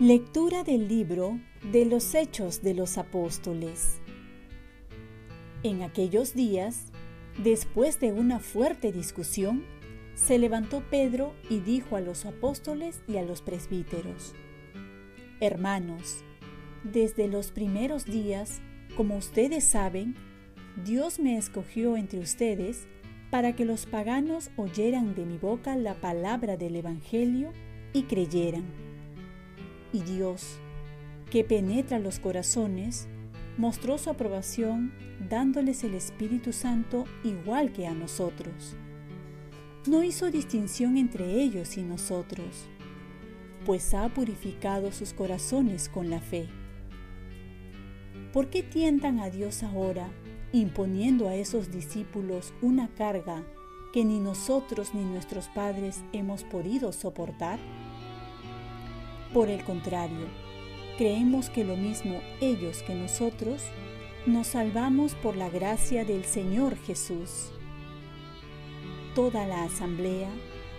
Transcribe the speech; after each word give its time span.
Lectura 0.00 0.64
del 0.64 0.88
libro 0.88 1.38
de 1.72 1.84
los 1.84 2.14
Hechos 2.14 2.62
de 2.62 2.72
los 2.72 2.96
Apóstoles. 2.96 4.00
En 5.62 5.82
aquellos 5.82 6.32
días, 6.32 6.86
después 7.44 8.00
de 8.00 8.10
una 8.10 8.38
fuerte 8.38 8.92
discusión, 8.92 9.62
se 10.14 10.38
levantó 10.38 10.82
Pedro 10.88 11.34
y 11.50 11.60
dijo 11.60 11.96
a 11.96 12.00
los 12.00 12.24
apóstoles 12.24 13.02
y 13.08 13.18
a 13.18 13.22
los 13.22 13.42
presbíteros, 13.42 14.32
Hermanos, 15.38 16.24
desde 16.82 17.28
los 17.28 17.50
primeros 17.50 18.06
días, 18.06 18.62
como 18.96 19.18
ustedes 19.18 19.64
saben, 19.64 20.16
Dios 20.82 21.20
me 21.20 21.36
escogió 21.36 21.98
entre 21.98 22.20
ustedes 22.20 22.88
para 23.30 23.54
que 23.54 23.66
los 23.66 23.84
paganos 23.84 24.50
oyeran 24.56 25.14
de 25.14 25.26
mi 25.26 25.36
boca 25.36 25.76
la 25.76 25.92
palabra 26.00 26.56
del 26.56 26.76
Evangelio 26.76 27.52
y 27.92 28.04
creyeran. 28.04 28.89
Y 29.92 30.02
Dios, 30.02 30.58
que 31.30 31.44
penetra 31.44 31.98
los 31.98 32.18
corazones, 32.18 33.08
mostró 33.56 33.98
su 33.98 34.10
aprobación 34.10 34.92
dándoles 35.28 35.84
el 35.84 35.94
Espíritu 35.94 36.52
Santo 36.52 37.04
igual 37.24 37.72
que 37.72 37.86
a 37.86 37.94
nosotros. 37.94 38.76
No 39.86 40.02
hizo 40.02 40.30
distinción 40.30 40.96
entre 40.96 41.40
ellos 41.40 41.76
y 41.76 41.82
nosotros, 41.82 42.68
pues 43.66 43.94
ha 43.94 44.08
purificado 44.08 44.92
sus 44.92 45.12
corazones 45.12 45.88
con 45.88 46.10
la 46.10 46.20
fe. 46.20 46.48
¿Por 48.32 48.48
qué 48.48 48.62
tientan 48.62 49.20
a 49.20 49.30
Dios 49.30 49.62
ahora, 49.62 50.08
imponiendo 50.52 51.28
a 51.28 51.34
esos 51.34 51.70
discípulos 51.70 52.52
una 52.62 52.88
carga 52.88 53.42
que 53.92 54.04
ni 54.04 54.20
nosotros 54.20 54.94
ni 54.94 55.04
nuestros 55.04 55.48
padres 55.48 56.02
hemos 56.12 56.44
podido 56.44 56.92
soportar? 56.92 57.58
Por 59.32 59.48
el 59.48 59.62
contrario, 59.62 60.26
creemos 60.98 61.50
que 61.50 61.62
lo 61.62 61.76
mismo 61.76 62.20
ellos 62.40 62.82
que 62.82 62.96
nosotros 62.96 63.62
nos 64.26 64.48
salvamos 64.48 65.14
por 65.14 65.36
la 65.36 65.48
gracia 65.48 66.04
del 66.04 66.24
Señor 66.24 66.76
Jesús. 66.76 67.52
Toda 69.14 69.46
la 69.46 69.62
asamblea 69.62 70.30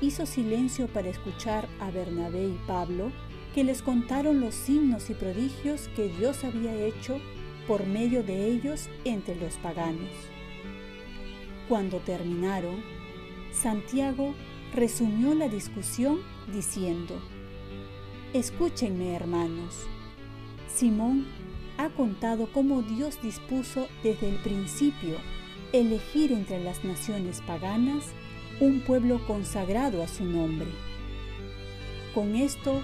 hizo 0.00 0.26
silencio 0.26 0.88
para 0.88 1.08
escuchar 1.08 1.68
a 1.78 1.92
Bernabé 1.92 2.44
y 2.44 2.58
Pablo 2.66 3.12
que 3.54 3.62
les 3.62 3.80
contaron 3.80 4.40
los 4.40 4.56
signos 4.56 5.08
y 5.08 5.14
prodigios 5.14 5.88
que 5.94 6.08
Dios 6.08 6.42
había 6.42 6.74
hecho 6.74 7.20
por 7.68 7.86
medio 7.86 8.24
de 8.24 8.48
ellos 8.48 8.88
entre 9.04 9.36
los 9.36 9.54
paganos. 9.58 10.10
Cuando 11.68 11.98
terminaron, 11.98 12.82
Santiago 13.52 14.34
resumió 14.74 15.32
la 15.34 15.48
discusión 15.48 16.20
diciendo, 16.52 17.20
Escúchenme 18.34 19.14
hermanos, 19.14 19.86
Simón 20.66 21.26
ha 21.76 21.90
contado 21.90 22.48
cómo 22.50 22.80
Dios 22.80 23.20
dispuso 23.20 23.88
desde 24.02 24.30
el 24.30 24.36
principio 24.36 25.18
elegir 25.74 26.32
entre 26.32 26.64
las 26.64 26.82
naciones 26.82 27.42
paganas 27.42 28.06
un 28.58 28.80
pueblo 28.80 29.20
consagrado 29.26 30.02
a 30.02 30.08
su 30.08 30.24
nombre. 30.24 30.68
Con 32.14 32.34
esto 32.34 32.80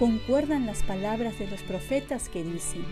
concuerdan 0.00 0.66
las 0.66 0.82
palabras 0.82 1.38
de 1.38 1.46
los 1.46 1.62
profetas 1.62 2.28
que 2.28 2.42
dicen, 2.42 2.84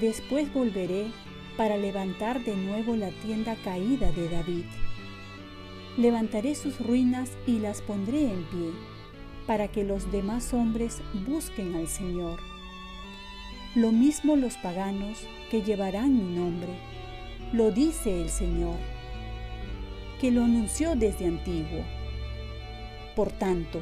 Después 0.00 0.52
volveré 0.52 1.12
para 1.56 1.76
levantar 1.76 2.42
de 2.42 2.56
nuevo 2.56 2.96
la 2.96 3.10
tienda 3.24 3.54
caída 3.62 4.10
de 4.10 4.28
David. 4.28 4.64
Levantaré 5.96 6.56
sus 6.56 6.80
ruinas 6.80 7.30
y 7.46 7.60
las 7.60 7.82
pondré 7.82 8.24
en 8.24 8.42
pie 8.46 8.91
para 9.46 9.68
que 9.68 9.84
los 9.84 10.10
demás 10.12 10.54
hombres 10.54 11.02
busquen 11.26 11.74
al 11.74 11.88
Señor. 11.88 12.38
Lo 13.74 13.90
mismo 13.90 14.36
los 14.36 14.56
paganos 14.56 15.26
que 15.50 15.62
llevarán 15.62 16.16
mi 16.16 16.36
nombre, 16.36 16.72
lo 17.52 17.70
dice 17.70 18.22
el 18.22 18.28
Señor, 18.28 18.76
que 20.20 20.30
lo 20.30 20.44
anunció 20.44 20.94
desde 20.94 21.26
antiguo. 21.26 21.82
Por 23.16 23.32
tanto, 23.32 23.80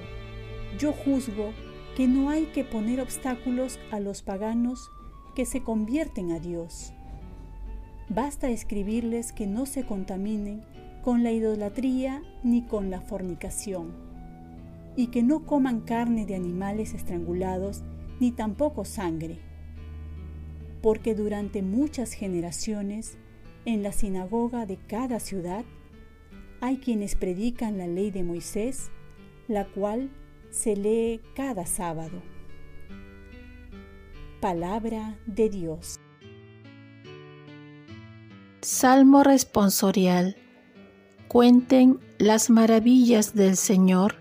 yo 0.79 0.93
juzgo 0.93 1.53
que 1.97 2.07
no 2.09 2.31
hay 2.31 2.47
que 2.47 2.65
poner 2.65 3.01
obstáculos 3.01 3.79
a 3.91 4.01
los 4.01 4.23
paganos 4.23 4.91
que 5.35 5.45
se 5.45 5.63
convierten 5.63 6.33
a 6.33 6.39
Dios. 6.39 6.93
Basta 8.09 8.49
escribirles 8.49 9.33
que 9.33 9.47
no 9.47 9.67
se 9.67 9.85
contaminen 9.85 10.65
con 11.03 11.23
la 11.23 11.33
idolatría 11.33 12.23
ni 12.43 12.63
con 12.63 12.91
la 12.91 13.01
fornicación 13.01 14.10
y 15.01 15.07
que 15.07 15.23
no 15.23 15.47
coman 15.47 15.81
carne 15.81 16.27
de 16.27 16.35
animales 16.35 16.93
estrangulados, 16.93 17.83
ni 18.21 18.33
tampoco 18.33 18.85
sangre. 18.85 19.39
Porque 20.83 21.15
durante 21.15 21.63
muchas 21.63 22.13
generaciones, 22.13 23.17
en 23.65 23.83
la 23.83 23.93
sinagoga 23.93 24.67
de 24.67 24.77
cada 24.77 25.19
ciudad, 25.19 25.65
hay 26.61 26.77
quienes 26.77 27.15
predican 27.15 27.79
la 27.79 27.87
ley 27.87 28.11
de 28.11 28.25
Moisés, 28.25 28.91
la 29.49 29.65
cual 29.69 30.11
se 30.51 30.77
lee 30.77 31.23
cada 31.35 31.65
sábado. 31.65 32.21
Palabra 34.43 35.19
de 35.25 35.49
Dios. 35.49 35.99
Salmo 38.61 39.23
responsorial. 39.23 40.37
Cuenten 41.27 42.01
las 42.19 42.51
maravillas 42.51 43.35
del 43.35 43.57
Señor 43.57 44.20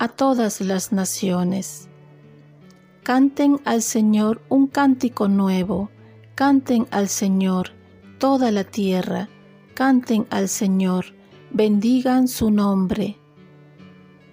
a 0.00 0.08
todas 0.08 0.62
las 0.62 0.92
naciones. 0.92 1.90
Canten 3.02 3.60
al 3.66 3.82
Señor 3.82 4.40
un 4.48 4.66
cántico 4.66 5.28
nuevo, 5.28 5.90
canten 6.34 6.86
al 6.90 7.08
Señor 7.08 7.72
toda 8.18 8.50
la 8.50 8.64
tierra, 8.64 9.28
canten 9.74 10.26
al 10.30 10.48
Señor, 10.48 11.04
bendigan 11.50 12.28
su 12.28 12.50
nombre. 12.50 13.18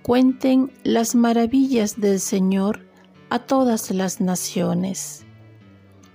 Cuenten 0.03 0.71
las 0.83 1.15
maravillas 1.15 1.99
del 1.99 2.21
Señor 2.21 2.87
a 3.29 3.39
todas 3.39 3.91
las 3.91 4.21
naciones. 4.21 5.25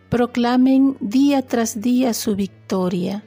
Proclamen 0.09 0.97
día 1.01 1.43
tras 1.43 1.83
día 1.83 2.15
su 2.15 2.37
victoria, 2.37 3.23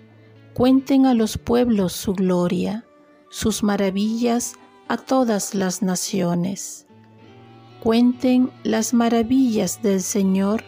cuenten 0.56 1.06
a 1.06 1.14
los 1.14 1.38
pueblos 1.38 1.94
su 1.94 2.14
gloria, 2.14 2.84
sus 3.30 3.62
maravillas 3.62 4.56
a 4.88 4.98
todas 4.98 5.56
las 5.56 5.82
naciones. 5.82 6.86
Cuenten 7.82 8.52
las 8.64 8.94
maravillas 8.94 9.82
del 9.82 10.02
Señor 10.02 10.64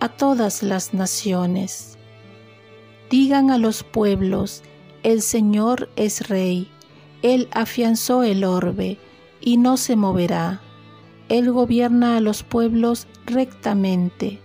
a 0.00 0.08
todas 0.08 0.62
las 0.62 0.94
naciones. 0.94 1.98
Digan 3.10 3.50
a 3.50 3.58
los 3.58 3.84
pueblos, 3.84 4.62
el 5.02 5.22
Señor 5.22 5.90
es 5.96 6.28
Rey, 6.28 6.70
Él 7.22 7.48
afianzó 7.52 8.22
el 8.22 8.44
orbe 8.44 8.98
y 9.40 9.56
no 9.56 9.76
se 9.76 9.96
moverá. 9.96 10.60
Él 11.28 11.50
gobierna 11.50 12.16
a 12.16 12.20
los 12.20 12.42
pueblos 12.42 13.06
rectamente. 13.26 14.40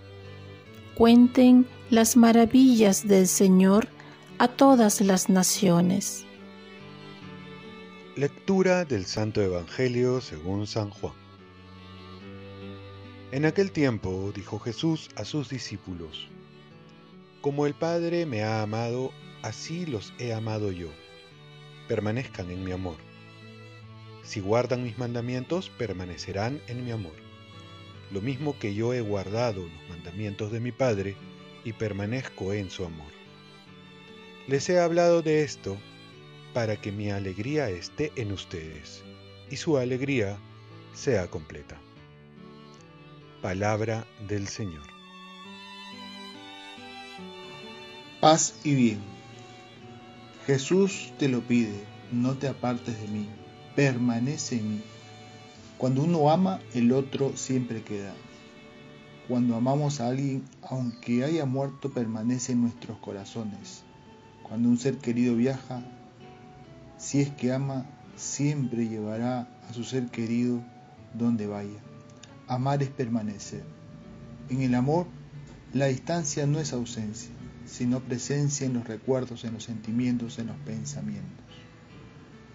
Cuenten 0.94 1.66
las 1.90 2.16
maravillas 2.16 3.06
del 3.06 3.26
Señor 3.26 3.88
a 4.38 4.48
todas 4.48 5.00
las 5.00 5.28
naciones. 5.28 6.27
Lectura 8.18 8.84
del 8.84 9.06
Santo 9.06 9.40
Evangelio 9.42 10.20
según 10.20 10.66
San 10.66 10.90
Juan. 10.90 11.14
En 13.30 13.44
aquel 13.44 13.70
tiempo 13.70 14.32
dijo 14.34 14.58
Jesús 14.58 15.08
a 15.14 15.24
sus 15.24 15.48
discípulos, 15.48 16.26
Como 17.42 17.64
el 17.64 17.74
Padre 17.74 18.26
me 18.26 18.42
ha 18.42 18.60
amado, 18.60 19.12
así 19.42 19.86
los 19.86 20.12
he 20.18 20.34
amado 20.34 20.72
yo. 20.72 20.88
Permanezcan 21.86 22.50
en 22.50 22.64
mi 22.64 22.72
amor. 22.72 22.96
Si 24.24 24.40
guardan 24.40 24.82
mis 24.82 24.98
mandamientos, 24.98 25.70
permanecerán 25.70 26.60
en 26.66 26.84
mi 26.84 26.90
amor. 26.90 27.14
Lo 28.10 28.20
mismo 28.20 28.58
que 28.58 28.74
yo 28.74 28.94
he 28.94 29.00
guardado 29.00 29.62
los 29.62 29.88
mandamientos 29.90 30.50
de 30.50 30.58
mi 30.58 30.72
Padre 30.72 31.14
y 31.62 31.72
permanezco 31.72 32.52
en 32.52 32.68
su 32.68 32.84
amor. 32.84 33.12
Les 34.48 34.68
he 34.68 34.80
hablado 34.80 35.22
de 35.22 35.44
esto 35.44 35.78
para 36.52 36.80
que 36.80 36.92
mi 36.92 37.10
alegría 37.10 37.68
esté 37.70 38.12
en 38.16 38.32
ustedes 38.32 39.02
y 39.50 39.56
su 39.56 39.76
alegría 39.78 40.38
sea 40.94 41.28
completa. 41.28 41.76
Palabra 43.42 44.06
del 44.26 44.48
Señor. 44.48 44.82
Paz 48.20 48.58
y 48.64 48.74
bien. 48.74 48.98
Jesús 50.46 51.12
te 51.18 51.28
lo 51.28 51.40
pide, 51.40 51.84
no 52.10 52.34
te 52.34 52.48
apartes 52.48 53.00
de 53.00 53.06
mí, 53.08 53.28
permanece 53.76 54.56
en 54.56 54.70
mí. 54.70 54.82
Cuando 55.76 56.02
uno 56.02 56.30
ama, 56.30 56.60
el 56.74 56.90
otro 56.90 57.36
siempre 57.36 57.82
queda. 57.82 58.12
Cuando 59.28 59.54
amamos 59.54 60.00
a 60.00 60.08
alguien, 60.08 60.42
aunque 60.62 61.22
haya 61.22 61.44
muerto, 61.44 61.90
permanece 61.92 62.52
en 62.52 62.62
nuestros 62.62 62.98
corazones. 62.98 63.84
Cuando 64.42 64.68
un 64.68 64.78
ser 64.78 64.96
querido 64.96 65.36
viaja, 65.36 65.82
si 66.98 67.20
es 67.20 67.30
que 67.30 67.52
ama, 67.52 67.86
siempre 68.16 68.88
llevará 68.88 69.48
a 69.68 69.72
su 69.72 69.84
ser 69.84 70.06
querido 70.06 70.60
donde 71.14 71.46
vaya. 71.46 71.78
Amar 72.48 72.82
es 72.82 72.88
permanecer. 72.88 73.62
En 74.50 74.62
el 74.62 74.74
amor, 74.74 75.06
la 75.72 75.86
distancia 75.86 76.46
no 76.46 76.58
es 76.58 76.72
ausencia, 76.72 77.30
sino 77.66 78.00
presencia 78.00 78.66
en 78.66 78.74
los 78.74 78.86
recuerdos, 78.86 79.44
en 79.44 79.54
los 79.54 79.64
sentimientos, 79.64 80.38
en 80.38 80.48
los 80.48 80.56
pensamientos. 80.58 81.44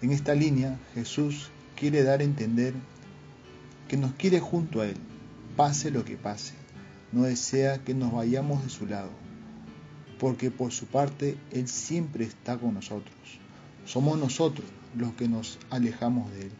En 0.02 0.10
esta 0.10 0.34
línea, 0.34 0.78
Jesús 0.94 1.50
quiere 1.76 2.02
dar 2.02 2.20
a 2.20 2.24
entender 2.24 2.74
que 3.88 3.96
nos 3.96 4.12
quiere 4.12 4.40
junto 4.40 4.80
a 4.80 4.86
Él, 4.86 4.96
pase 5.56 5.90
lo 5.90 6.04
que 6.04 6.16
pase. 6.16 6.54
No 7.12 7.22
desea 7.22 7.78
que 7.78 7.94
nos 7.94 8.12
vayamos 8.12 8.62
de 8.64 8.70
su 8.70 8.86
lado, 8.86 9.10
porque 10.18 10.50
por 10.50 10.72
su 10.72 10.86
parte 10.86 11.38
Él 11.52 11.68
siempre 11.68 12.24
está 12.24 12.58
con 12.58 12.74
nosotros. 12.74 13.43
Somos 13.84 14.18
nosotros 14.18 14.66
los 14.96 15.12
que 15.14 15.28
nos 15.28 15.58
alejamos 15.70 16.30
de 16.32 16.42
Él. 16.42 16.52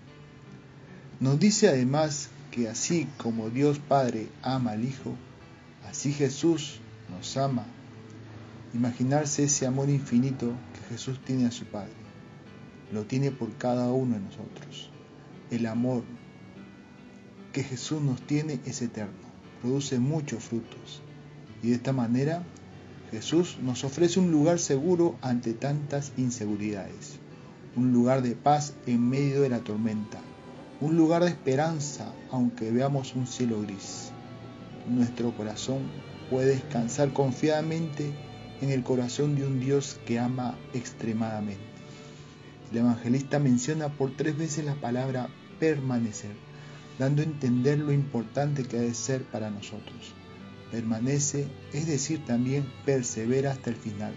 Nos 1.20 1.38
dice 1.38 1.68
además 1.68 2.28
que 2.50 2.68
así 2.68 3.08
como 3.18 3.50
Dios 3.50 3.78
Padre 3.78 4.28
ama 4.42 4.72
al 4.72 4.84
Hijo, 4.84 5.14
así 5.88 6.12
Jesús 6.12 6.80
nos 7.10 7.36
ama. 7.36 7.64
Imaginarse 8.74 9.44
ese 9.44 9.66
amor 9.66 9.88
infinito 9.88 10.52
que 10.74 10.94
Jesús 10.94 11.20
tiene 11.24 11.46
a 11.46 11.52
su 11.52 11.64
Padre. 11.64 11.92
Lo 12.92 13.04
tiene 13.04 13.30
por 13.30 13.52
cada 13.56 13.90
uno 13.90 14.14
de 14.14 14.20
nosotros. 14.20 14.90
El 15.50 15.66
amor 15.66 16.02
que 17.52 17.62
Jesús 17.62 18.02
nos 18.02 18.20
tiene 18.20 18.60
es 18.66 18.82
eterno, 18.82 19.12
produce 19.62 19.98
muchos 20.00 20.42
frutos. 20.42 21.00
Y 21.62 21.68
de 21.68 21.76
esta 21.76 21.92
manera 21.92 22.42
Jesús 23.14 23.58
nos 23.62 23.84
ofrece 23.84 24.18
un 24.18 24.32
lugar 24.32 24.58
seguro 24.58 25.16
ante 25.22 25.54
tantas 25.54 26.10
inseguridades, 26.16 27.20
un 27.76 27.92
lugar 27.92 28.22
de 28.22 28.34
paz 28.34 28.74
en 28.88 29.08
medio 29.08 29.40
de 29.40 29.48
la 29.48 29.60
tormenta, 29.60 30.18
un 30.80 30.96
lugar 30.96 31.22
de 31.22 31.30
esperanza 31.30 32.12
aunque 32.32 32.72
veamos 32.72 33.14
un 33.14 33.28
cielo 33.28 33.62
gris. 33.62 34.10
Nuestro 34.88 35.30
corazón 35.36 35.82
puede 36.28 36.56
descansar 36.56 37.12
confiadamente 37.12 38.12
en 38.60 38.70
el 38.70 38.82
corazón 38.82 39.36
de 39.36 39.46
un 39.46 39.60
Dios 39.60 40.00
que 40.04 40.18
ama 40.18 40.58
extremadamente. 40.72 41.62
El 42.72 42.78
evangelista 42.78 43.38
menciona 43.38 43.90
por 43.90 44.16
tres 44.16 44.36
veces 44.36 44.64
la 44.64 44.74
palabra 44.74 45.28
permanecer, 45.60 46.32
dando 46.98 47.22
a 47.22 47.26
entender 47.26 47.78
lo 47.78 47.92
importante 47.92 48.64
que 48.64 48.76
ha 48.76 48.82
de 48.82 48.92
ser 48.92 49.22
para 49.22 49.50
nosotros. 49.50 50.14
Permanece, 50.70 51.46
es 51.72 51.86
decir, 51.86 52.24
también 52.24 52.66
persevera 52.84 53.52
hasta 53.52 53.70
el 53.70 53.76
final, 53.76 54.14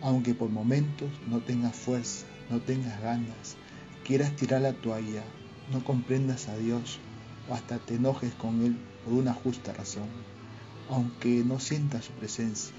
aunque 0.00 0.34
por 0.34 0.50
momentos 0.50 1.10
no 1.28 1.40
tengas 1.40 1.76
fuerza, 1.76 2.26
no 2.50 2.60
tengas 2.60 3.00
ganas, 3.00 3.56
quieras 4.04 4.34
tirar 4.36 4.62
la 4.62 4.72
toalla, 4.72 5.22
no 5.72 5.84
comprendas 5.84 6.48
a 6.48 6.56
Dios 6.56 6.98
o 7.48 7.54
hasta 7.54 7.78
te 7.78 7.94
enojes 7.94 8.34
con 8.34 8.64
Él 8.64 8.76
por 9.04 9.14
una 9.14 9.34
justa 9.34 9.72
razón, 9.72 10.08
aunque 10.88 11.42
no 11.44 11.58
sientas 11.60 12.06
su 12.06 12.12
presencia. 12.12 12.74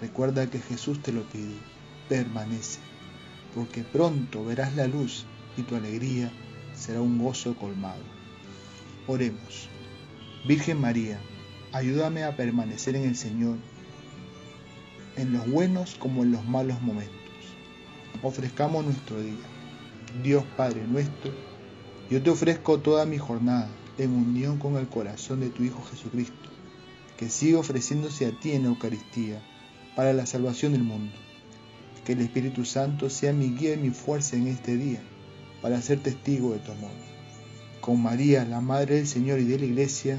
Recuerda 0.00 0.48
que 0.48 0.58
Jesús 0.58 1.02
te 1.02 1.12
lo 1.12 1.22
pide, 1.24 1.56
permanece, 2.08 2.80
porque 3.54 3.82
pronto 3.82 4.44
verás 4.44 4.74
la 4.74 4.86
luz 4.86 5.26
y 5.56 5.62
tu 5.62 5.76
alegría 5.76 6.32
será 6.74 7.00
un 7.00 7.18
gozo 7.18 7.54
colmado. 7.54 8.02
Oremos. 9.06 9.68
Virgen 10.46 10.80
María, 10.80 11.20
ayúdame 11.72 12.24
a 12.24 12.36
permanecer 12.36 12.96
en 12.96 13.04
el 13.04 13.16
Señor, 13.16 13.56
en 15.16 15.32
los 15.32 15.50
buenos 15.50 15.94
como 15.94 16.22
en 16.22 16.32
los 16.32 16.44
malos 16.44 16.80
momentos. 16.82 17.16
Ofrezcamos 18.22 18.84
nuestro 18.84 19.20
día. 19.20 19.34
Dios 20.22 20.44
Padre 20.56 20.86
nuestro, 20.86 21.32
yo 22.10 22.22
te 22.22 22.28
ofrezco 22.28 22.78
toda 22.78 23.06
mi 23.06 23.16
jornada 23.16 23.68
en 23.96 24.10
unión 24.10 24.58
con 24.58 24.76
el 24.76 24.86
corazón 24.86 25.40
de 25.40 25.48
tu 25.48 25.62
Hijo 25.64 25.82
Jesucristo, 25.90 26.50
que 27.16 27.30
sigue 27.30 27.56
ofreciéndose 27.56 28.26
a 28.26 28.38
ti 28.38 28.52
en 28.52 28.64
la 28.64 28.68
Eucaristía 28.68 29.42
para 29.96 30.12
la 30.12 30.26
salvación 30.26 30.72
del 30.72 30.82
mundo. 30.82 31.14
Que 32.04 32.12
el 32.12 32.20
Espíritu 32.20 32.66
Santo 32.66 33.08
sea 33.08 33.32
mi 33.32 33.54
guía 33.56 33.74
y 33.74 33.78
mi 33.78 33.90
fuerza 33.90 34.36
en 34.36 34.48
este 34.48 34.76
día 34.76 35.00
para 35.62 35.80
ser 35.80 36.00
testigo 36.00 36.52
de 36.52 36.58
tu 36.58 36.72
amor. 36.72 36.90
Con 37.80 38.02
María, 38.02 38.44
la 38.44 38.60
Madre 38.60 38.96
del 38.96 39.06
Señor 39.06 39.38
y 39.38 39.44
de 39.44 39.58
la 39.58 39.64
Iglesia, 39.64 40.18